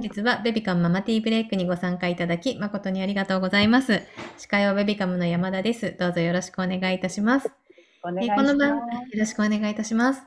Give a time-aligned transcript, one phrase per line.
[0.00, 4.02] 日はベビカムママティーブレイクにご参加いただき誠にありがとうございます。
[4.36, 5.96] 司会をベビカムの山田です。
[5.98, 7.50] どうぞよろしくお願いいたします。
[8.02, 9.16] お願いしえーこの番ます。
[9.16, 10.22] よろしくお願いいたします。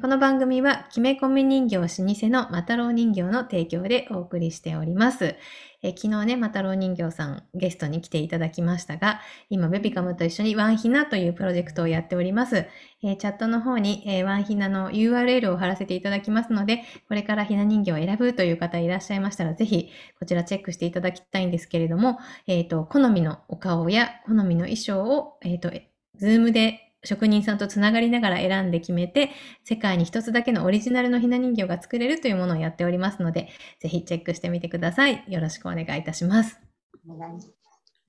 [0.00, 5.36] この番組は、きめ込み人形老舗のマタロウ人形の提供でお送りしております。
[5.82, 12.66] え昨日ね、マタロウ人形さんゲストに来ていただきましたが、今、ベビカムと一緒にワンヒナというプロジェクトをやっております。
[13.02, 25.70] えチャットの方に、えワンヒナの URL を貼らせていただきますので、これからひな人形を選ぶという方いらっしゃいましたら、ぜひこちらチェックしていただきたいんですけれども、えっ、と、好みのお顔や好みの衣装を、えっ、と、
[26.16, 29.30] ズームで職人さんとつながりながら選んで決めて、
[29.64, 33.48] 世界に一つだけのオリジナルのひな人形が作れるというものをやっておりますので、
[33.80, 35.24] ぜひチェックしてみてください。
[35.28, 36.60] よろしくお願いいたします。
[37.08, 37.48] お願いし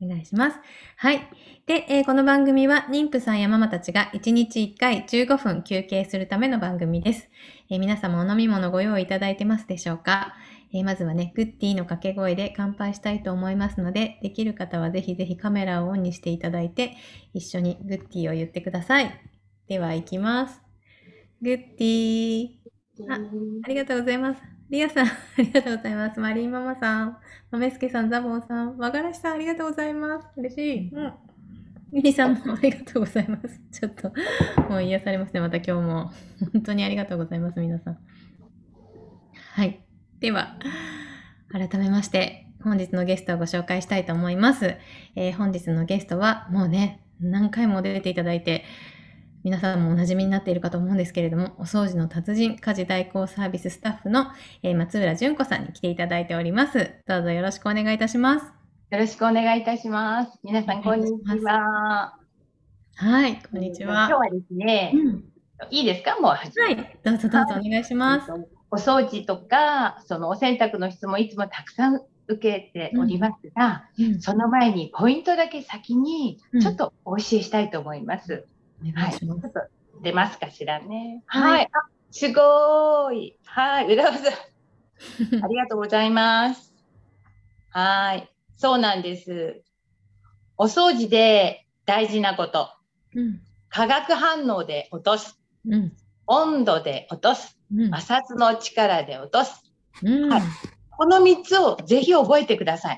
[0.01, 0.59] お願いします。
[0.97, 1.21] はい。
[1.65, 7.29] で、えーこの番組は妊婦さんやママたちが1日1回15分休憩するための番組です。
[7.69, 10.35] えー皆様お飲み物ご用意いただいてますでしょうか、
[10.73, 16.95] えーまずはね、グッディの掛け声で乾杯したいと思いますので、できる方はぜひぜひカメラをオンにしていただいて、
[17.33, 19.21] 一緒にグッディを言ってください。
[19.67, 20.61] では、行きます。
[21.41, 22.49] グッディ
[23.09, 24.41] あありがとうございます。
[24.69, 26.19] リアさん、 ありがとうございます。
[26.19, 27.17] マリーママさん、
[27.51, 30.27] 豆助さん、ザボンさん、和がらしさん、ありがとうございます。
[30.37, 30.89] 嬉しい。
[30.89, 31.13] うん。
[31.91, 33.61] ミリさんもありがとうございます。
[33.71, 34.11] ちょっと、
[34.69, 36.11] もう癒されますね、また今日も。
[36.53, 37.97] 本当にありがとうございます、皆さん。
[39.53, 39.84] はい。
[40.19, 40.55] では、
[41.51, 44.77] 改めまして、本日のゲストをご紹介したいと思います。
[45.15, 48.63] えー本日のゲストは、もうね、何回も出ていただいて、
[49.43, 54.27] 皆さんもお馴染みになっているかと思うんですけれども、お掃除の達人、家事代行サービススタッフの、
[54.63, 56.93] えー松浦純子さんに来ていただいております。
[57.07, 58.45] どうぞよろしくお願いいたします。
[58.91, 60.39] よろしくお願いいたします。
[60.43, 62.17] 皆さん、こんにちは。
[62.95, 64.07] はい、こんにちは。
[64.07, 65.23] 今日はですねう、ん
[65.69, 66.19] いいですか？
[66.19, 68.31] もうはい、どうぞどうぞお願いします。
[68.75, 78.47] お掃除とか、そのお洗濯の質問いつもたくさん受けておりますが、うんその前にポイントだけ先にうんちょっとお教えしたいと思います。
[78.81, 79.41] お願いします。
[79.41, 79.59] ちょっと
[80.01, 81.23] 出ますかしらね。
[81.25, 81.69] はいはい。
[81.71, 83.39] あすごーい。
[83.45, 83.93] はい。
[83.93, 84.33] 浦和さん。
[85.43, 86.73] ありがとうございます。
[87.69, 88.29] はい。
[88.57, 89.63] そうなんです。
[90.57, 92.69] お掃除で大事なこと。
[93.15, 95.39] うん、化学反応で落とす。
[96.27, 97.57] うん、温度で落とす。
[97.73, 99.71] うん、摩擦の力で落とす。
[100.03, 100.41] うん、はい
[100.97, 102.95] この3つをぜひ覚えてください。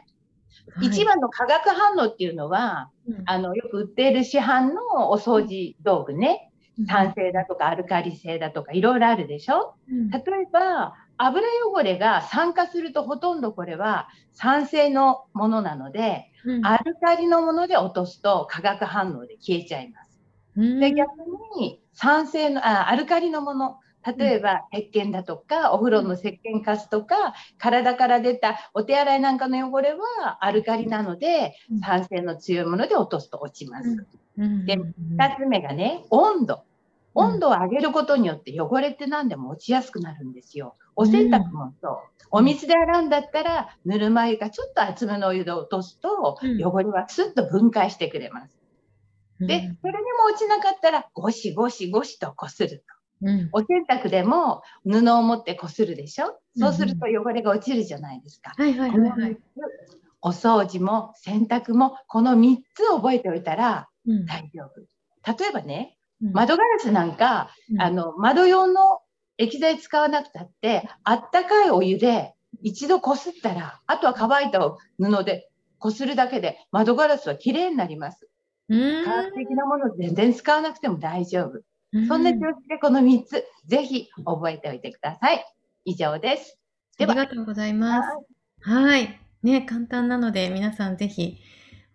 [0.74, 6.52] はい一番の化学反応っていうのは、うんあの、よく売っている市販のお掃除道具ね。
[6.88, 9.74] 酸性だとかアルカリ性だとかいろいろあるでしょ？
[9.90, 10.22] うん例え
[10.52, 20.22] ば油汚れが酸化するとほとんどこれは酸性のものなのでうんアルカリのもので落とすと化学反応で消えちゃいます。
[20.56, 21.10] うんで逆
[21.60, 23.80] に酸性のあアルカリのもの
[24.18, 33.90] 例えば石鹸だとかお風呂の石鹸カスとか体から出たお手洗いなんかの汚れはアルカリなのでうん酸性の強いもので落とすと落ちます。
[34.38, 36.64] うんでうん2つ目がね温度。
[37.20, 40.76] 温度を上げることによって汚れって何でも落ちやすくなるんですよ。
[40.96, 41.98] お洗濯もそう。
[42.30, 48.57] お水で洗うんだったら、ぬるま湯かちょっと厚めのお湯で落とすと、うん汚れはスッと分解してくれます。
[49.40, 52.86] で、それでも落ちなかったら、ゴシゴシゴシとこすると。
[53.20, 56.40] うんお洗濯でも布を持ってこするでしょ？
[56.56, 58.54] うんそうすると汚れが落ちるじゃないですか。
[58.56, 59.40] はいはいこの3はいはいつ、
[60.22, 64.82] お掃除も洗濯も、この3つ覚えておいたらうん大丈夫。
[65.44, 69.02] 例えばね、うん窓ガラスなんか、うんあの、窓用の
[69.40, 74.60] 液剤使わなくたって、あったかいお湯で一度こすったら、あとは乾いた
[75.00, 75.50] 布で
[75.80, 78.28] こするだけで窓ガラスはきれいになります。
[78.70, 81.62] うん科学的なもの全然使わなくても大丈夫。
[81.94, 85.46] うんそんな調子でこの3つ、ぜひ覚えておいてください。
[85.86, 86.60] 以上です。
[86.98, 88.18] ではありがとうございます。
[88.62, 89.20] はい。
[89.44, 91.38] ね、簡単なので、皆さんぜひ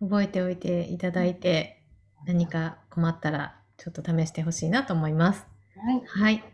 [0.01, 1.83] 覚えておいていただいて、
[2.27, 5.47] 何か困ったら、ちょっと試してほしいなと思います。
[5.77, 6.03] はい。
[6.05, 6.52] はい。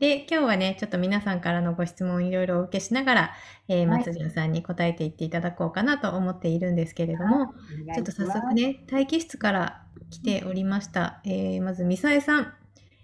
[0.00, 3.34] で、今日はね、ちょっと皆さんからのご質問をいろいろお受けしながら、
[3.68, 7.54] えーはい松潤さんに答えていっていただこうかなと思っているんですけれども、
[7.94, 11.20] ちょっと早速ね、待機室から来ておりました。
[11.24, 12.44] えーまず、みさえさん。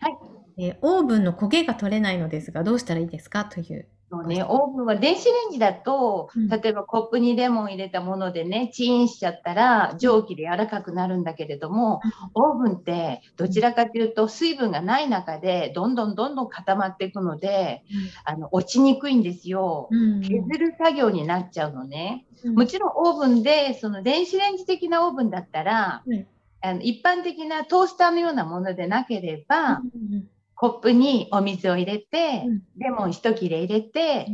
[0.00, 0.12] はい
[0.58, 3.44] えーオーブンの焦げが取れないのですが、どうしたらいいですか？
[3.44, 3.88] という。
[4.10, 6.48] そうね、オーブンは電子レンジだと、うん。
[6.48, 12.00] 例えばコップにレモン入れたものでね、チンしちゃったら蒸気で柔らかくなるんだけれども、
[12.34, 17.84] オーブンってどちらかというと水分がない中でどんどんどんどん固まっていくので、
[18.24, 19.86] あの落ちにくいんですよ。
[19.92, 20.20] うん。
[20.22, 22.26] 削る作業になっちゃうのね。
[22.42, 22.54] うん。
[22.56, 26.26] もちろんオーブンで、その電子レンジ的なオーブンだったら、うん。
[26.62, 30.24] あの一般的なトースターのようなものでなければ、うん
[30.60, 34.26] コップにお水を入れて、うんレモン一切れ入れて、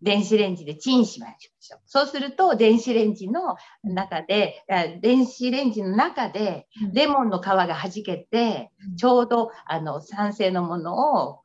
[0.00, 1.80] 電子レンジでチンしましょう。
[1.84, 11.40] そうすると、電子レンジの中で、あ電子レンジの中で、レモンの皮が弾けて、ちょうどあの酸性のものを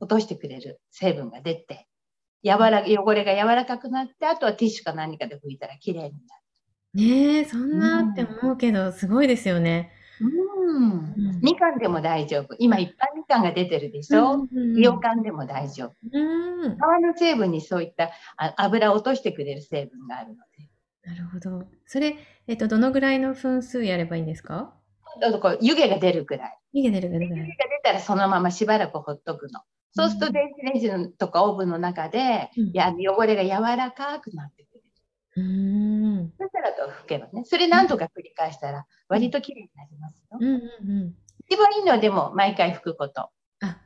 [0.00, 1.86] 落としてくれる成分が出て、
[2.42, 6.20] 柔ら汚れが柔らかくなって、あとはティッシュか何かで拭いたら綺麗になる。
[6.94, 9.92] ねえ、そんなって思うけど、すごいですよね。
[10.72, 10.84] うん
[11.26, 12.54] うんみかんでも大丈夫。
[12.58, 14.32] 今、いっぱいみかんが出てるでしょ？
[14.34, 15.94] うんうんイオカンでも大丈夫。
[16.12, 16.76] うん。
[16.76, 20.68] 皮の成分にそういったあ油を落としてくれる成分があるので。
[21.04, 21.66] なるほど。
[21.86, 22.16] それ、
[22.46, 24.72] えっと、どのぐらいの分数やればいいんですか？
[25.20, 26.58] だか湯気が出るくらい。
[26.72, 27.46] 湯気出るぐら湯気がい。
[27.48, 29.60] 出たらそのまましばらくほっとくの。
[29.94, 34.71] そうすると電子レンジのとかオーブンの中で、うんいや汚れが柔らかくなってくる。
[35.36, 36.32] うーん。
[36.38, 37.44] そしたらあと拭けばね。
[37.44, 40.38] それ何度か繰り返したら割と綺麗になりますよ。
[40.40, 41.14] うんうんうん。
[41.48, 43.30] 一番いいのはでも毎回拭くこと。
[43.60, 43.80] あ、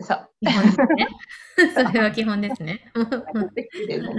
[0.00, 0.30] そう。
[0.40, 1.08] 基本ですね。
[1.74, 2.80] それは基本ですね。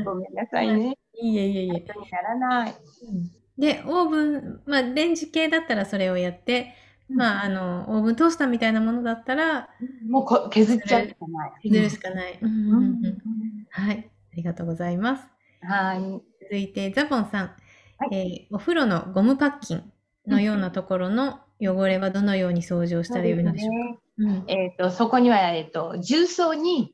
[0.05, 0.97] ごめんなさいね。
[1.13, 1.71] いえいえいえ。
[1.71, 2.73] 後にならない。
[3.57, 6.73] で、オーブン、まあ、レンジ系だったらそれをやって、
[7.09, 9.69] まあ、あの、オーブントースターみたいなものだったら、
[10.07, 11.51] もうこ削っちゃうしかない。
[11.63, 12.39] 削るしかない。
[13.69, 14.11] はい。
[14.33, 15.27] ありがとうございます。
[15.61, 16.30] はい。
[16.51, 17.45] 続いて、ザボンさん。
[17.97, 18.15] はい。
[18.15, 19.89] えーお風呂のゴムパッキン
[20.27, 24.01] のようなところの汚れはどのように掃除をしたらよいのでしょうか？
[24.17, 24.43] うん。
[24.47, 26.93] えっ、と、そこには、えっ、と、重曹に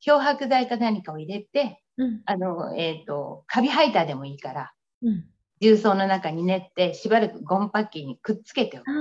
[0.00, 2.22] 漂白剤か何かを入れて、うん。
[2.24, 4.72] あの、えっ、と、カビハイターでもいいから、
[5.02, 5.26] うん。
[5.60, 8.90] 重曹の中に練って、しばらくゴムパッキンにくっつけておく。
[8.90, 8.94] あ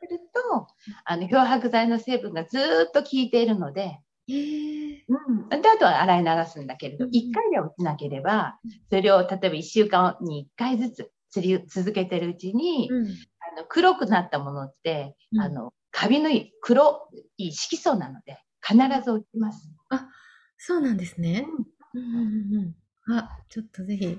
[0.00, 0.66] すると、
[1.04, 5.48] あの、漂白剤の成分がずーっと効いているので、ーうん。
[5.48, 8.58] で、あとは洗い流すんだけれど、うん1回で落ちなければ、
[8.90, 17.08] それを例えば1週間に1回ずつ釣り続けてるうちに、うんあの黒くなったものって、うんあの、カビのいい黒
[17.38, 19.70] い色素なので、必ず落ちます。
[20.58, 21.46] そうなんですね。
[21.94, 22.74] うんうんうん
[23.08, 23.14] うん。
[23.16, 24.18] あ、ちょっとぜひ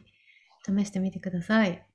[0.66, 1.86] 試してみてください。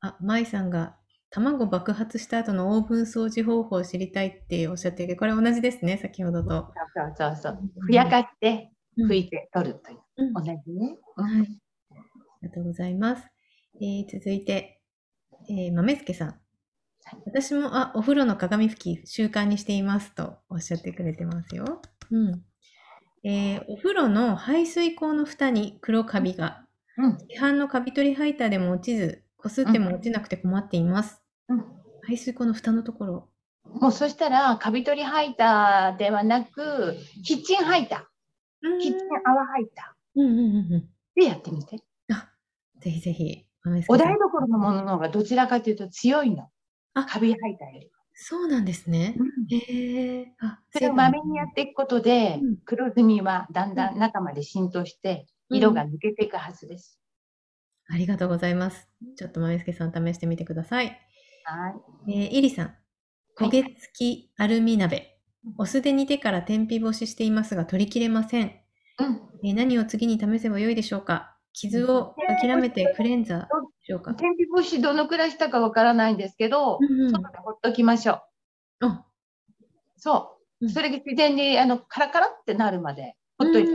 [0.00, 0.96] あ、舞さんが
[1.34, 6.72] 卵爆発した後のオーブン掃除方法を知りたいっておっしゃってるけど、これ同じですね、先ほどと。
[6.94, 7.58] そうそうそう。
[7.80, 9.98] ふやかして、うん拭いて取るという。
[10.18, 10.96] うん同じね。
[11.16, 11.58] うんはい。
[11.90, 11.94] あ
[12.42, 13.26] りがとうございます。
[13.80, 14.80] えー続いて、
[15.50, 16.40] えー、豆助さん。
[17.26, 21.82] 私も、あ、お風呂の鏡拭き習慣にしていますとおっしゃってくれてますよ。
[22.12, 22.44] うん。
[23.24, 26.64] えーお風呂の排水口の蓋に黒カビが、
[26.96, 27.18] うん。
[27.28, 31.23] 市販のカビ取りハイターでも落ちず、こすっても落ちなくて困っています。
[31.48, 31.64] うん
[32.06, 33.28] 排水口の蓋のところ。
[33.64, 38.10] もうそしたら、カビ取りハイターではなく、キッチンハイタ
[38.62, 40.90] うんー、キッチン泡ハイタうんうんうんうん。
[41.16, 41.80] ーでやってみて。
[42.12, 42.30] あ、
[42.80, 43.46] ぜひぜひ、
[43.88, 46.50] お台所のものの方がどちらかというと強いの。
[46.92, 47.90] あカビハイターより。
[48.12, 49.16] そうなんですね。
[49.18, 50.32] うんへえ。
[50.40, 57.00] あ、それをまめにやっていくことでうん、黒ずみはだんだん中まで浸透して、色が抜けていくはずです。
[57.88, 58.88] ありがとうございます。
[59.16, 61.03] ちょっと豆助さん試してみてください。
[61.44, 61.74] は
[62.06, 62.12] い。
[62.12, 62.74] えー、イリさん、
[63.38, 65.18] 焦げ付きアルミ鍋。
[65.58, 68.52] お酢で煮てから天日干ししていますが取りきれません。
[68.98, 69.20] うん。
[69.44, 71.36] えー何を次に試せばよいでしょうか？
[71.52, 73.46] 傷を諦めてクレンザーで
[73.82, 74.14] しょうか？
[74.14, 78.22] 天日干しどのくらいしたかわからないんですけど、うんうんほっときましょ
[78.80, 78.86] う。
[78.86, 79.04] あ
[79.98, 80.68] そうう。
[80.68, 83.70] んそれが自然にあのカラカラってなるまでほっといて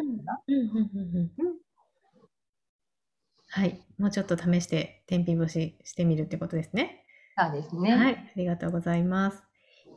[3.51, 3.79] はい。
[3.99, 7.05] もうちょっと試して天日干ししてみるってことですね。
[7.39, 7.95] そうですね。
[7.95, 8.13] はい。
[8.15, 9.43] ありがとうございます。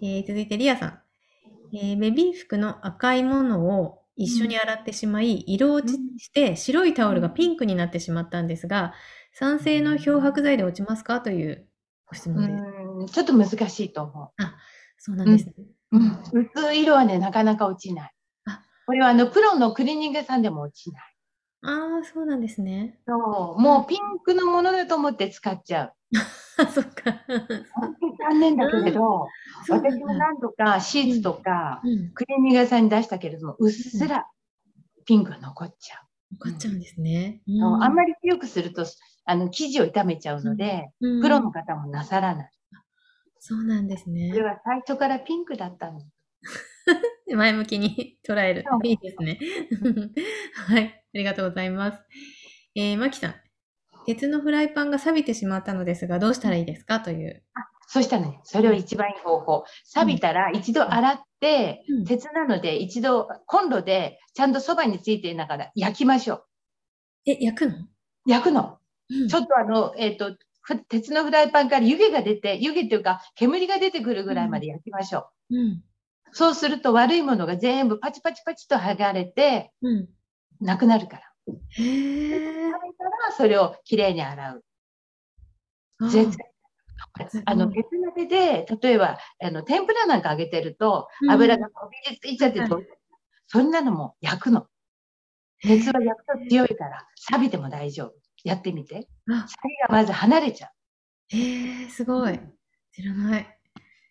[0.00, 1.02] えー続いてリアさん。
[1.74, 8.94] えーベビー服の赤いものを一緒に洗ってしまい、色落ちして白いタオルがピンクになってしまったんですが、
[9.32, 11.20] 酸性の漂白剤で落ちますか？
[11.20, 11.66] という
[12.06, 12.46] ご質う問
[13.06, 13.14] です。
[13.14, 14.32] ちょっと難しいと思
[14.98, 15.54] そうなんですね。
[15.92, 15.96] う。
[15.96, 18.12] うん、薄い色はね、なかなか落ちない
[18.44, 18.62] あ。
[18.86, 21.02] これはあのプロのクリーニング屋さんでも落ちない。
[21.64, 22.98] ああ、そうなんですね。
[23.06, 25.92] そう、もうピンクのものだと思って使っちゃう。
[26.58, 27.24] あ、そっか。
[27.74, 29.26] 本当に残念だけれど、
[29.66, 32.10] そうなんだ私も何度かシーツとか、うん。
[32.12, 34.26] クリーニング屋さんに出したけれども、うっすら
[35.04, 35.96] ピンクが残っちゃ
[36.38, 37.42] 分かっちゃうんですね。
[37.46, 37.82] う。
[37.82, 38.84] あんり、まり強くすると、
[39.24, 42.50] あの、生地を傷めちゃうので、うんプロの方もなさらない。
[43.38, 44.42] そうなんですそねれ。
[44.42, 46.00] は最初からピンクだったの。
[47.34, 49.38] 前向きに捉えるいいですね。
[50.54, 50.84] はい。
[50.84, 51.98] ありがとうございます。
[52.74, 53.34] えー、マキさん。
[54.06, 57.00] 鉄のフライパンが錆びてしまったのですが、どうしたらいいですか？
[57.00, 57.42] という。
[57.86, 59.64] そしたらね、それを一番いい方法。
[59.84, 66.44] 錆びたら一度洗って、うん鉄なので一度コンロでちゃんとそばについていながら焼きましょう。
[67.26, 67.74] え、焼くの？
[68.26, 68.78] 焼くの。
[69.10, 75.56] うんちょっとあの、えっ、と、ふ鉄のフライパンから湯気が出て、湯気っていうか煙が出てくるぐらいまで焼きましょう。
[75.56, 75.82] うん。
[76.32, 80.08] そうすると悪いものが全部パチパチパチと剥がれて、うん。
[80.60, 81.31] なくなるから。
[81.48, 82.30] へえ。
[82.30, 84.64] 食べたらそれをきれいに洗う。
[86.00, 92.68] あ絶対すごいあの鉄鍋で例えばあの天ぷらなんか揚げてるとうん油がこびりついちゃってう
[93.46, 94.66] そんなのも焼くの。
[95.60, 98.14] 鉄は焼くと強いから錆びても大丈夫。
[98.44, 99.08] やってみて。
[99.30, 100.70] あシャリがまず離れちゃう。
[101.36, 102.40] へえ、すごい。
[102.92, 103.58] 知らない。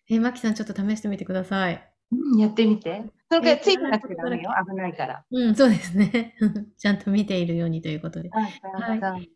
[0.08, 1.92] え、マキさんちょっと試してみてください。
[2.10, 3.04] うん、やってみて。
[3.32, 4.50] それからえついてなくてダメよ。
[4.68, 5.24] 危ないから。
[5.30, 6.36] うん、そうですね。
[6.78, 8.28] ちゃんと見ているようにということで。
[8.28, 8.44] はい
[9.00, 9.30] はい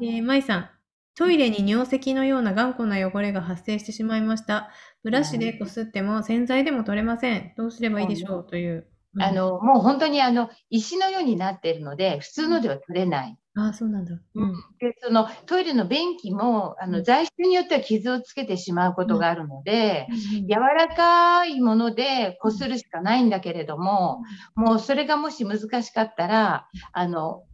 [0.00, 0.70] えー、まいさん、
[1.16, 4.70] トイレに尿石のような頑固な汚れが発生してしまいました。
[5.02, 7.52] ブラシでこすっても洗剤でも取れません。
[7.56, 8.46] どうすればいいでしょう？
[8.46, 8.86] という。
[9.14, 13.36] うんあ、の、もう本当にあの、石のようになっているので、普通のでは取れない。
[13.54, 14.12] あ、そうなんだ。
[14.34, 14.52] うん。
[14.78, 24.22] で、そのトイレの便器も、あの、うん材質によっては傷をつけてしまうことがあるので、うん柔らかいものでこするしかないんだけれども、
[24.54, 27.44] もうそれがもし難しかったら、あの、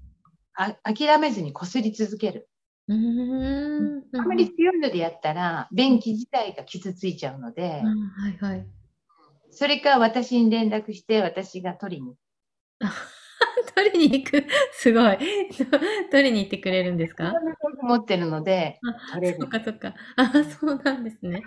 [0.55, 2.49] あ諦めずにこすり続ける。
[2.95, 4.03] ん。
[4.17, 8.67] あまり強いのでやったら、便器自体が傷ついちゃうのでう、ん、はいはい。
[9.51, 12.15] それか私に連絡して、私が取りに。
[13.85, 14.45] 取りに行く。
[14.73, 15.19] すごい。
[16.11, 17.33] 取りに行ってくれるんですか？
[17.83, 18.79] 持ってるので、
[19.13, 19.95] あ、そっかそっか。
[20.17, 21.43] あ、そうなんですね。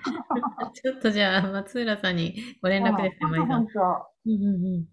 [0.74, 3.62] ちょっとじゃあ、松浦さんにご連絡ですね、まいさん
[4.26, 4.86] うんうんうん。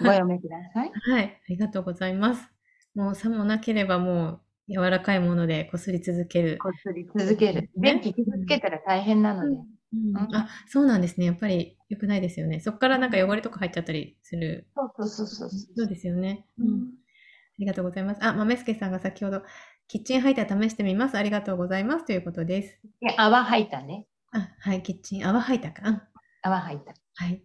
[0.00, 0.90] ご読みください。
[0.92, 2.50] はい、ありがとうございます。
[2.94, 6.58] もうさもなければもう柔らかいものでこすり続ける。
[6.58, 7.70] こすり続ける。
[7.76, 9.48] 便器傷つけたら大変なので。
[9.48, 9.71] うん
[10.32, 11.26] あ、そうなんですね。
[11.26, 12.60] やっぱり良くないですよね。
[12.60, 14.66] そこからなんか汚れとか入っちゃったりする。
[14.74, 15.50] そうそうそうそう。
[15.50, 16.46] そうですよね。
[16.58, 16.82] ううんん。
[16.82, 16.84] あ
[17.58, 18.24] りがとうございます。
[18.24, 19.42] あ、豆助さんが先ほど、
[19.88, 21.18] キッチンハイター試してみます。
[21.18, 22.06] ありがとうございます。
[22.06, 22.80] ということです。
[23.02, 24.06] いや泡吐いたね。
[24.32, 25.88] あ、はい、キッチン、泡ハイターか。
[25.88, 26.02] うん
[26.44, 26.94] 泡吐いた。
[27.14, 27.42] はい。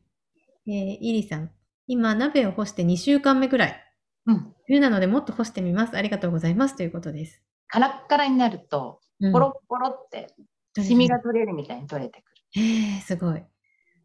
[0.68, 1.52] えー、イリさん。
[1.86, 3.84] 今、鍋を干して2週間目ぐらい。
[4.26, 4.54] うん。
[4.66, 5.96] 冬なのでもっと干してみます。
[5.96, 6.76] ありがとうございます。
[6.76, 7.44] ということです。
[7.68, 10.34] カラッカラになると、うんポロッポロって、
[10.82, 12.37] シミが取れるみたいに取れてくる。
[12.58, 13.44] へえ、すごい。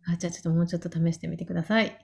[0.07, 1.99] あ、じゃあちょっともうちょっと試してみてください。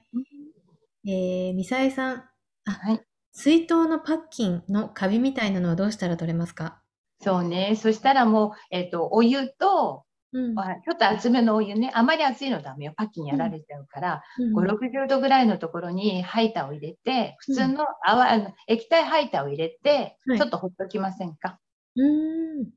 [1.06, 2.24] えー、ミサエさん。
[2.64, 3.00] あ、はい。
[3.32, 6.82] 水筒のパッキンのカビみたいなのはどうしたら取れますか？
[7.20, 7.76] そうね。
[7.76, 10.58] そしたらもう、えっ、と、お湯と、うん。
[10.58, 11.90] あちょっと厚めのお湯ね。
[11.94, 12.92] あまり熱いのダメよ。
[12.96, 21.58] パッキンやられちゃうから、うん5、60度ぐらいのところにハイターを入れて、普通の泡、あの液体ハイターを入れて、はいちょっとほっときませんか？
[21.96, 22.70] うーん。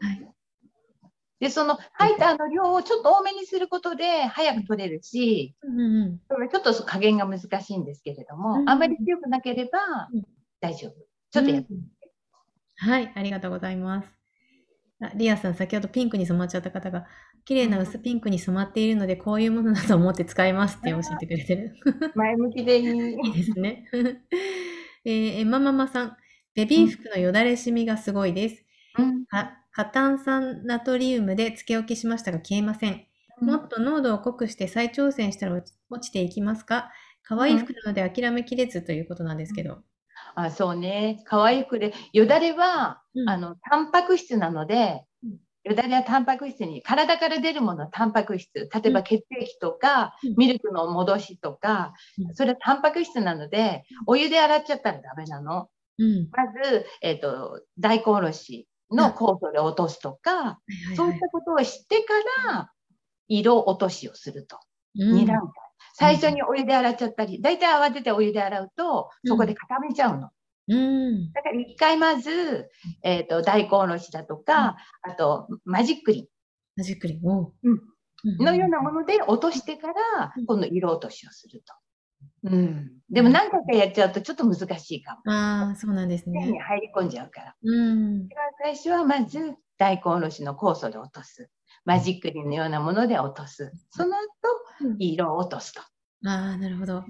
[0.00, 0.33] はい。
[1.44, 6.18] で、そのハイターの量をちょっと多めにすることで早く取れるし、うんうん。
[6.48, 9.78] ちょっと加減が難しいんですけれども、うんあまり強くなければ
[10.10, 10.22] うん
[10.58, 10.92] 大丈夫。
[11.30, 11.86] ちょっとやってみて。
[12.78, 14.08] はい、ありがとうございます。
[15.02, 17.04] あリアさん、先ほどピンクに染まっちゃった方が、
[17.44, 21.76] 綺麗な薄ピンクに染まっているので、こういうものだと思って使いますって教えてくれてる。
[22.14, 22.88] 前向きでいい。
[23.28, 23.84] いいですね。
[25.04, 26.16] えー、エマママさん、
[26.54, 28.64] ベビー服のよだれしみがすごいです。
[28.98, 33.06] うんか過炭酸ナトリウムでつけ置きしましたが消えません。
[33.40, 36.90] もっと濃度を濃くして再挑戦したら落ちていきますか？
[37.24, 39.78] 可愛い服なので諦めきれずということなんですけど。
[40.36, 41.22] あそうね。
[41.24, 45.30] 可愛いくで、よだれは、うんあの、タンパク質なのでうん、
[45.64, 48.52] よだれはタンパク質に、体から出るものはタンパク質。
[48.54, 55.68] 例えば血液とかうん、ミルクの戻しとかう、んそれはタンパク質なので、お湯で洗っちゃったらダメなの。
[55.98, 56.28] うん。
[56.30, 60.60] まず、えっ、と、大根おろしの酵素で落とすとか、
[60.96, 62.14] そういったことをしてか
[62.48, 62.70] ら、
[63.28, 64.58] 色落としをすると。
[64.98, 65.48] うん2段階。
[65.96, 70.30] 最初にお湯で洗っちゃったり、大体慌ててお湯で洗うと、そこで固めちゃうの。
[70.68, 71.32] うん。
[71.32, 72.68] だから一回まず、
[73.02, 76.28] えっ、と、大根おろしだとか、あと、マジックリ
[76.76, 77.20] マジックリン。
[77.24, 81.74] おううんうんのようなもので落としてからうん、今度色落としをすると。
[82.44, 82.90] うん。
[83.10, 85.32] でも何回かやっちゃうとちょっと難しいかも。
[85.32, 86.58] ああ、そうなんです手にね。
[86.58, 87.54] 入り込んじゃうから。
[87.62, 88.28] うん。
[88.62, 91.50] 最初はまず、大根おろしの酵素で落とす。
[91.84, 93.72] マジックリンのようなもので落とす。
[93.90, 94.22] その後、
[94.82, 95.80] うん色を落とすと。
[95.80, 95.84] あ
[96.54, 96.98] あ、なるほど。
[96.98, 97.04] うん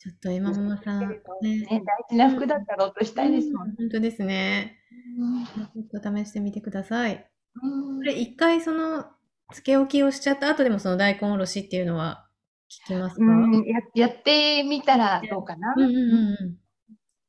[0.00, 4.78] ちょっと今ママさん、ね、ね、大事な服だったら落としたいですもんうん本当ですね。
[5.18, 7.28] うんちょっと試してみてください。
[7.60, 9.06] うんこれ一回その、
[9.52, 12.27] つけ置きをしちゃった後でもその大根おろしっていうのは
[12.86, 13.22] 効きますか？
[13.22, 15.74] うんややってみたらどうかな？
[15.76, 16.00] うんうんうん
[16.40, 16.56] うん。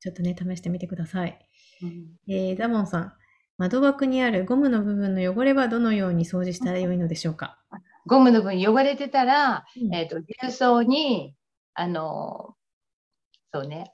[0.01, 1.39] ちょっとね、試してみてください。
[1.81, 3.13] うんえー、ザボンさん、
[3.58, 7.60] 窓枠にあるゴムの部分の汚れはどのように掃除したらよいのでしょうか、
[8.05, 11.36] ゴムの分汚れてたら、うんえっ、と、重曹に、
[11.74, 12.55] あの、
[13.53, 13.93] そうね、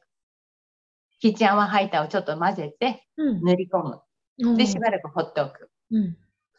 [1.19, 4.01] キッチン泡ハイターをちょっと混ぜてうん塗り込む。
[4.39, 5.69] うんで、しばらく放っておく。
[5.91, 6.17] うん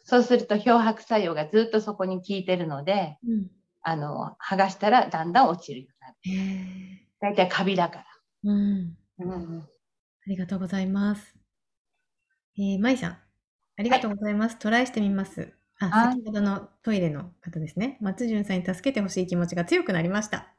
[0.09, 3.47] そうすると漂白作用がずっとそこに効いてるので、うん
[3.89, 5.87] あの、剥がしたらだんだん落ちるよ
[6.25, 6.51] うになる。
[6.51, 8.05] へだいたいカビだから。
[8.43, 9.59] ーうんうん。
[9.61, 9.65] あ
[10.27, 11.37] りがとうございます。
[12.57, 13.17] えー、まいさん、あ
[13.81, 14.59] りがとうございます。
[14.59, 15.53] トライしてみます。
[15.79, 17.97] あ、はい先ほどのトイレの方ですね。
[18.01, 20.53] 松潤さんに助けてほしい気持ちが強くなりました。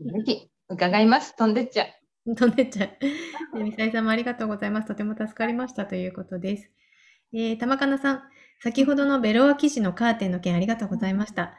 [0.00, 1.34] ぜひ、伺います。
[1.34, 1.86] 飛んでっちゃ
[2.26, 2.34] う。
[2.36, 2.90] 飛んでっちゃう。
[3.00, 4.86] えーミサイさんもありがとうございます。
[4.86, 6.70] とても助かりましたということです。
[7.32, 8.22] えー、玉かなさん、
[8.60, 11.54] 先ほどのベロア生地のカーテンの件ありがとうございました。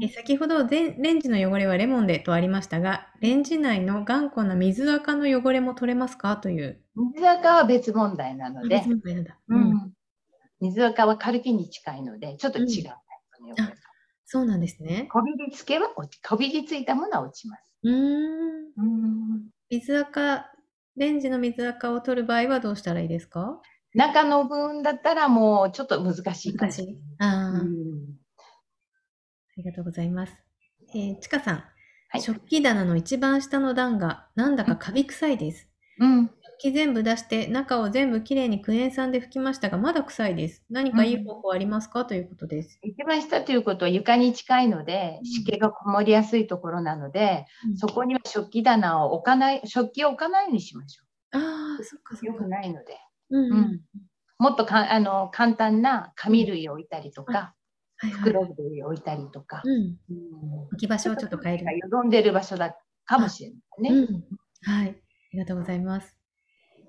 [0.00, 6.36] えー先ほど全レンジの汚れはレモンでとありましたが、レンジ内の頑固な水垢の汚れも取れますか？
[6.36, 6.80] という。
[6.94, 9.38] 水垢は別問題なので別、問題なんだ。
[9.48, 9.92] ううんん、
[10.60, 12.94] 水垢はカルキに近いので、ちょっと違うタイ
[13.38, 13.74] プの汚れ。
[14.26, 15.08] そうなんですね。
[15.12, 17.72] こびりつけは落ち、こびりついたものは落ちます。
[17.82, 18.72] うーん。
[18.76, 20.46] うん水垢、
[20.96, 23.60] レンジの水垢を取る場合はどうしたらいいですか？
[23.94, 26.98] 中の部分だったらもうちょっと難しいかもしい。
[27.18, 28.18] ああ、あうん
[29.56, 30.32] りがとうございます。
[30.94, 31.64] えー、ちかさん、
[32.08, 35.68] はい食器棚の一番下の段がなんだかカビ臭いです。
[35.98, 40.64] うん、食器全部出して中を全部きれいにクエン酸で拭きましたがまだ臭いです。
[40.70, 42.78] 何かいい方法ありますか、ということです。
[42.82, 52.26] 一番下ということは床に近いのでうん湿気がこもりやすいところなので、うんそこには食器棚を置かない食器を置かないようにしましょああ、そっかう。
[52.26, 52.48] よくそっか。
[52.48, 52.98] ないので、
[53.36, 53.80] うん
[54.38, 59.72] もっとかあの簡単な紙類を置いたりとか、はいはい袋類を置いたりとか、うん。
[60.10, 61.64] うん置き場所をちょっと変える。
[61.64, 62.76] よどんでる場所だ
[63.06, 63.56] かもしれな
[63.90, 64.00] いね。
[64.00, 64.24] うん。
[64.62, 64.88] はい。
[64.88, 64.92] あ
[65.32, 66.18] りがとうございます。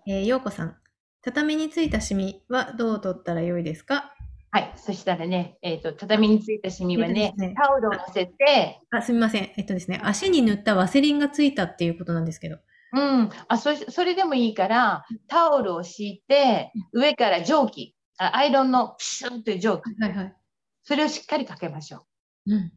[0.08, 0.76] えー、ようこさん。
[1.22, 4.14] 畳についたシミはどう取ったらよいですか？
[4.52, 9.52] はい、そしたらね、えっ、と畳についたシミはねえっとですねタオルを乗せて、あ、すみません。
[9.58, 12.58] えっとですね、足に塗ったワセリンがついたっていうことなんですけど。
[12.96, 20.36] うん、あそそれでもいいからタオルを敷いて上から蒸気あアイロンのプシュンという蒸気はいはいはい。
[20.84, 22.06] それをしっかりかけましょ
[22.48, 22.56] うん。
[22.56, 22.72] う。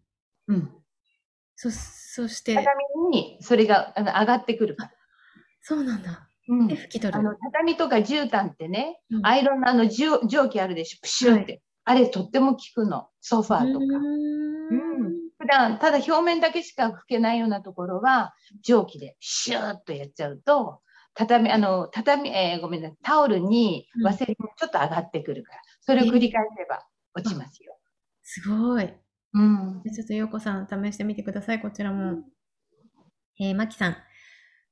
[0.48, 0.70] うん、
[1.54, 4.92] そ、そして、畳にそれがあの上がってくるから。
[5.60, 6.28] そうなんだ。
[6.48, 7.18] うんで、拭き取る。
[7.18, 11.62] あの畳とか絨毯ってね、うんアイロンのあの蒸蒸気あるでしょ、プシュンって。
[11.84, 13.84] あれとっても効くの、ソファーとか。
[13.84, 20.80] うーん普段ただ表面だけしか拭けないようなところは蒸気でシューッとやっちゃうと
[21.18, 27.76] 畳あの畳、えーごめんなさいタオルにうんワセリンがちょっと上がってくるから、それを繰り返せば落ちますよ。
[28.22, 28.94] すごい。
[29.34, 31.60] うん、ちょっと、ようこさん、試してみてください。
[31.60, 32.22] こちらも。
[33.40, 33.96] えー、まきさん。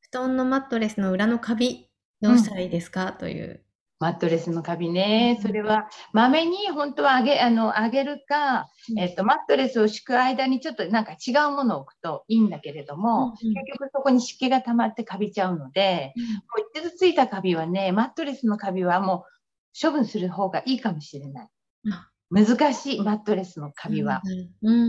[0.00, 3.65] 布団のマットレスの裏のカビ、どうしたらいいですか、という。
[3.98, 16.22] マットレスのカビね、うんそれはまめに本当は上げあの上げるか、うんえっと、マットレスを敷く間にちょっとなんか違うものを置くといいんだけれども、うんうん結局そこに湿気が溜まってカビちゃうので、も
[16.58, 21.48] う一つついたカビはね、マットレスのカビはもう処分する方がいいかもしれない。
[21.92, 24.20] あ難しいマットレスのカビは。
[24.62, 24.80] うんうんう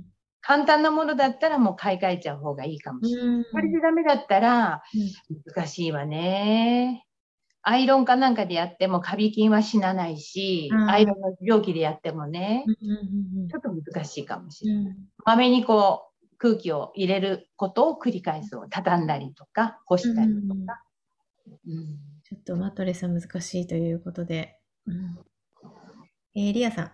[0.00, 3.26] ん簡単なものだったらもう買い替えちゃう方がいいかもしれない。
[3.26, 3.44] うんうん。
[3.50, 4.80] これでダメだったら
[5.44, 7.05] 難しいわね。
[7.68, 14.84] アイロンかなんかでやってもカビ菌は死なないし、うんアイロンの蒸気でやってもね、うんうんうんちょっと難しいかもしれない。
[14.84, 18.50] うんまめにこう空気を入れることを繰り返す。
[18.70, 20.80] 畳んだりとか、干したりとか。
[21.66, 24.60] うんちょっとマットレスは難しいということで。
[24.86, 25.18] うん
[26.36, 26.92] えーリアさん、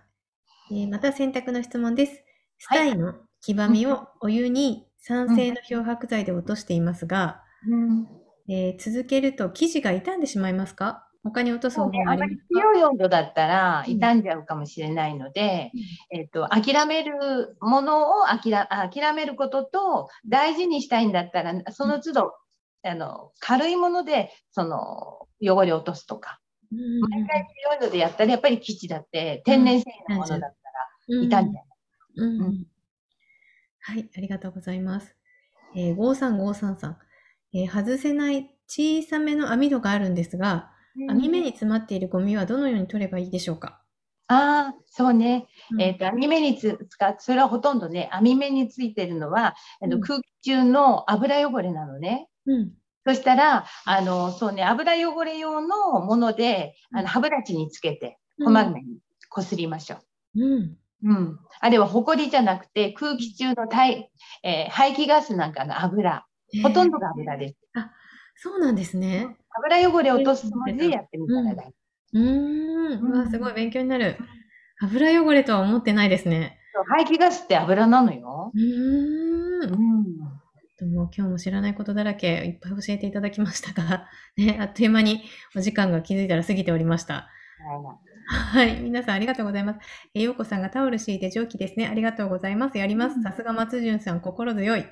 [0.71, 2.23] えーまた洗濯の質問です。
[2.57, 11.07] スタイの黄ばみをお湯に酸性の漂白剤で落としていますが、うんえー続けると生地が傷んでしまいますか？
[11.23, 12.41] 他に落とす方法はありますか？
[12.49, 13.99] 強い温度だったらうん。
[13.99, 15.71] 傷んじゃうかもしれないので、
[16.11, 22.33] えっと、諦めるものを諦めることと大事にしたいんだったらその都度
[22.83, 26.39] あの軽いものでその汚れを落とすとか。
[26.71, 26.99] うんうんうん。
[27.01, 27.47] 毎回
[27.79, 30.53] 強いのでやったらやっぱり生地だって天然繊維のものだったら
[31.07, 31.45] 傷んじゃう。
[32.17, 32.41] うん。
[32.41, 32.65] うん。
[33.79, 35.15] はい、ありがとうございます。
[35.75, 36.97] えー、5353さん、
[37.53, 40.71] えー外せない小さめの網戸があるんですが、
[41.07, 43.81] 網目に詰まっているゴミはどのように取ればいいでしょうか、
[44.27, 45.47] ああ、そうね。
[45.69, 52.29] うんえっ、と、網目につ使っそれはほとんどね、網目についてるのは、あのうん空気中の油汚れなのね。
[52.45, 52.73] うん。
[53.05, 59.99] そしたら、あの、そうね、油汚れ用のもので、あの、歯ブラシにつけて、こまめにこすりましょう。
[60.35, 60.77] うん。
[61.03, 61.39] うん。
[61.59, 64.09] あれはホコリじゃなくて、空気中の体、
[64.43, 66.25] えー排気ガスなんかの油。
[66.61, 67.55] ほとんどが油です。
[68.35, 69.37] そうなんですね。
[69.55, 71.73] 油汚れを落とすつもりでやってみたら大丈夫。
[72.13, 73.01] うーん。
[73.01, 74.17] うわ、うんすごい勉強になる。
[74.81, 76.59] 油汚れとは思ってないですね。
[76.89, 78.51] 排気ガスって油なのよ。
[78.53, 79.73] うーん。
[79.73, 80.03] うん。
[80.79, 85.23] でも今日も知らないことだらけいっぱい教えていただきましたが、 ね、あっという間に
[85.55, 87.29] お時間が気づいたら過ぎておりました。
[88.25, 89.79] はい、皆さんありがとうございます。
[90.13, 91.87] えー、ようこさんがタオル敷いて蒸気ですね。
[91.87, 92.77] ありがとうございます。
[92.77, 93.21] やります。
[93.21, 94.85] さすが松潤さん、心強い。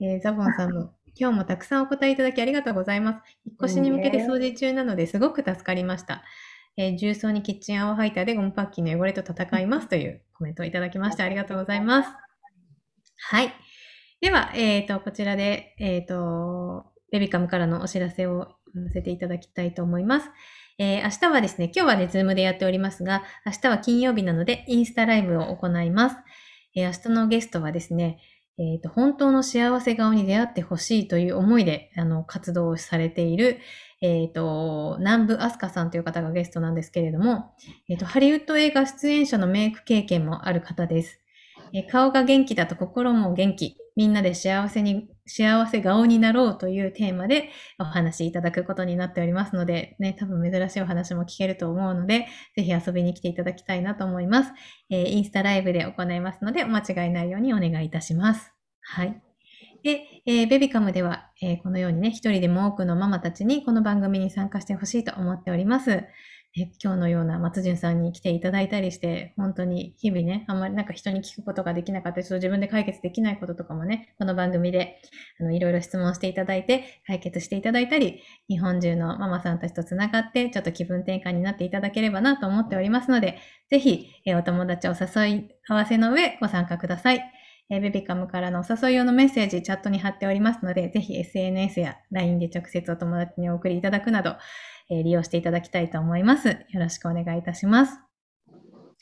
[0.00, 3.16] えーザボンさんも今日もたくさんお答えいただきありがとうございます。
[3.46, 6.22] 引っ越しに向けて掃除中なのですごく助かりました。
[6.76, 12.10] えー重曹にキッチン泡ハイターでゴムパッキンの汚れと戦いますというコメントをいただきましてありがとうございます。
[13.30, 13.52] はい。
[14.20, 20.30] では、えっ、と、こちらで、えっ、と、ベビカムからのお知らせをさせていただきたいと思います。
[20.78, 26.16] えー明日はですね、今日はね、ズームでやっておりますが、明日は金曜日なので、インスタライブを行います。
[26.74, 28.18] えー明日のゲストはですね、
[28.58, 33.58] えっ、と、本当の幸せ顔に出会ってほしいという思いで、あの、活動をされている、
[34.00, 37.54] えっ、と、南部アスカさんという方がゲストなんですけれども、
[37.88, 41.20] えっ、と、ハリウッド映画出演者のメイク経験もある方です。
[41.74, 43.76] えー顔が元気だと心も元気。
[43.96, 54.52] みんなで幸せに、幸せ顔になろうというテーマでお話しいただくことになっておりますので、ね、多分珍しいお話も聞けると思うので、ぜひ遊びに来ていただきたいなと思います。
[54.90, 58.52] えーインスタライブで行いますので、お間違いないようにお願いいたします。
[58.80, 59.20] はい。
[59.82, 66.04] で、えーベビカムでは、えーこのようにね、一人でも多くのママたちにこの番組に参加してほしいと思っております。
[66.58, 74.98] え今日のような松潤さんに来ていただいたりして、本当に日々ね、あんまりなんか人に聞くことができなかったり、ちょっと自分で解決できないこととかもね、この番組で
[75.38, 83.38] あのいろいろ質問していただいて、解決していただいたり、日本中のママさんたちとつながって、ちょっと気分転換になっていただければなと思っておりますので、
[83.68, 87.20] ぜひ、えお友達を誘い合わせの上ご参加ください。
[87.68, 94.36] えベビカムからのお誘い用のメッセージ、チャットに貼っておりますので、ぜひ SNS や LINE で直接お友達にお送りいただくなど、
[94.90, 96.48] えー利用していただきたいと思います。
[96.48, 97.98] よろしくお願いいたします。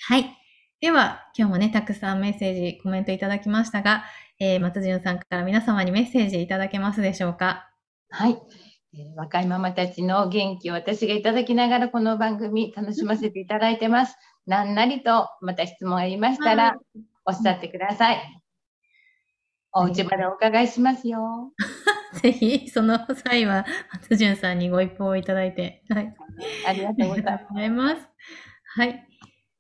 [0.01, 0.37] はい。
[0.81, 4.05] では、今日もね、たくさんメッセージ、コメントいただきましたが、
[4.39, 7.71] えー松潤さんから皆様にメッセージいただけますでしょうか？
[8.11, 8.39] はい。
[8.95, 14.17] えー若いママたちの元気を私がいただきながらこの番組楽しませていただいてます。
[14.47, 16.77] なんなりとまた質問ありましたら
[17.25, 18.19] おっしゃってください。
[19.73, 21.51] お家までお伺いしますよ。
[22.23, 26.15] ぜひ、その際は、松潤さんにご一報をいただいて、はい。
[26.67, 27.23] ありがとうございます。
[27.23, 28.09] ありがとうございます。
[28.77, 29.09] はい。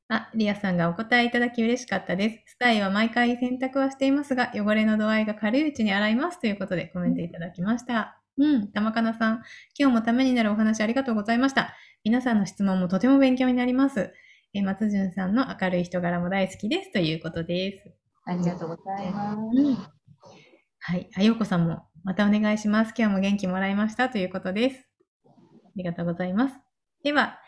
[0.08, 2.54] あ、リアさんがお答えいただき嬉しかったです。
[2.54, 8.20] スタイは毎回洗濯はしていますが、汚れの度合いが軽いうちに洗いますということでコメントいただきました。
[8.36, 9.42] うん、玉かなさん、
[9.78, 11.74] 今日もためになるお話ありがとうございました。
[12.04, 14.12] 皆さんの質問もとても勉強になります。
[14.52, 17.92] え松潤さんの明るい人柄も大好きですということです。
[18.26, 19.36] ありがとうございます。
[19.36, 19.78] うん
[20.86, 21.08] はい。
[21.14, 22.92] あ、ようこさんもまたお願いします。
[22.96, 24.86] 今日も元気もらいましたということです。
[25.26, 25.30] あ
[25.74, 26.54] りがとうございます。
[27.02, 27.38] では、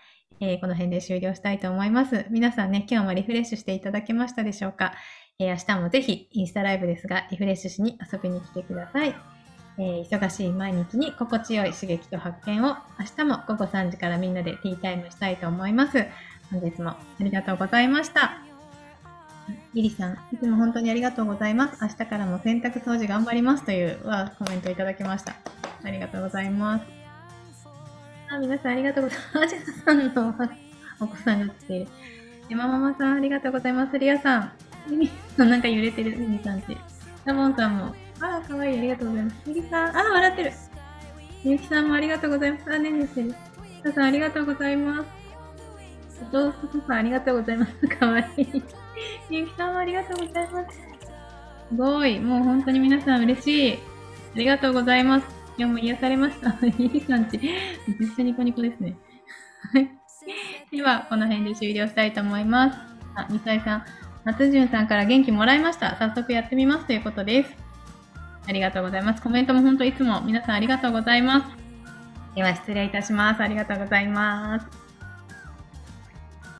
[0.40, 2.26] えーこの辺で終了したいと思います。
[2.30, 4.94] 皆さんね、今日もリフレッシュしていただけましたでしょうか、
[5.38, 9.14] えー明日もぜひインスタライブですが、リフレッシュしに遊びに来てください。
[9.78, 16.06] えー忙しい毎日に心地よい刺激と発見を明日も午後3時からみんなでティータイムしたいと思います。
[16.50, 18.45] 本日もありがとうございました。
[19.74, 21.78] リリさん、いつも本当にありがとうございます。
[21.80, 23.98] 明日からも洗濯掃除頑張りますという
[24.38, 25.34] コメントいただきました。
[25.84, 26.84] ありがとうございます。
[28.28, 29.38] あ、皆さんありがとうございます。
[29.38, 30.34] アジャさんの
[31.00, 31.88] お子さんが来ている。
[32.48, 33.98] 山ママさんありがとうございます。
[33.98, 34.52] リアさん。
[34.88, 36.12] リミさんなんか揺れてる。
[36.12, 36.76] リミさんち。
[37.24, 37.94] ラモンさんも。
[38.20, 38.78] あー、かわいい。
[38.78, 39.36] ありがとうございます。
[39.46, 39.96] リリさん。
[39.96, 40.52] あ、笑ってる。
[41.44, 42.72] みゆきさんもありがとうございます。
[42.72, 43.34] あ、ねねしてる。
[43.84, 45.06] ささんありがとうございます。
[46.22, 46.52] お父
[46.86, 47.72] さんありがとうございます。
[47.88, 48.62] かわいい。
[49.30, 50.76] みゆきさんもありがとうございます。
[50.76, 52.20] すごい。
[52.20, 53.74] もう本当に皆さん嬉しい。
[53.74, 53.78] あ
[54.34, 55.26] りがとうございます。
[55.58, 56.66] 今日も癒されました。
[56.66, 57.38] いい感じ。
[57.38, 58.96] めっちゃニコニコですね。
[59.72, 59.90] はい。
[60.70, 62.78] では、この辺で終了したいと思います。
[63.14, 63.84] あ、みさえさん。
[64.24, 65.96] 松潤さんから元気もらいました。
[65.96, 67.50] 早速やってみますということです。
[68.48, 69.22] ありがとうございます。
[69.22, 71.46] コメントも本当いつも皆さんありがとうございます。
[72.34, 73.40] では失礼いたします。
[73.40, 74.85] ありがとうございます。